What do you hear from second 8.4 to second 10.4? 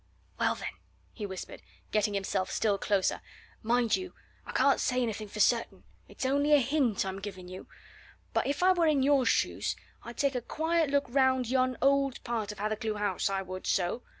if I were in your shoes, I'd take